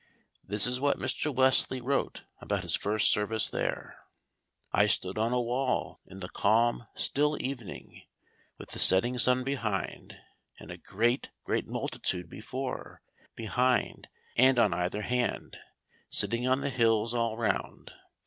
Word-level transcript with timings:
This 0.43 0.65
is 0.65 0.79
what 0.79 0.97
Mr. 0.97 1.31
Wesley 1.31 1.79
wrote 1.79 2.23
about 2.39 2.63
his 2.63 2.73
first 2.75 3.11
service 3.11 3.51
there: 3.51 3.99
"I 4.73 4.87
stood 4.87 5.19
on 5.19 5.31
a 5.31 5.39
wall, 5.39 5.99
in 6.07 6.21
the 6.21 6.29
calm, 6.29 6.87
still 6.95 7.37
evening, 7.39 8.01
with 8.57 8.69
the 8.71 8.79
setting 8.79 9.19
sun 9.19 9.43
behind, 9.43 10.17
and 10.59 10.71
a 10.71 10.77
great, 10.77 11.29
great 11.43 11.67
multitude 11.67 12.31
before, 12.31 13.03
behind, 13.35 14.07
and 14.35 14.57
on 14.57 14.73
either 14.73 15.03
hand, 15.03 15.59
sitting 16.09 16.47
on 16.47 16.61
the 16.61 16.71
hills 16.71 17.13
all 17.13 17.37
round. 17.37 17.91